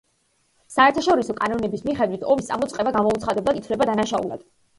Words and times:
საერთაშორისო 0.75 1.35
კანონების 1.41 1.83
მიხედვით 1.89 2.25
ომის 2.37 2.49
წამოწყება 2.49 2.95
გამოუცხადებლად, 2.97 3.61
ითვლება 3.63 3.91
დანაშაულად. 3.93 4.45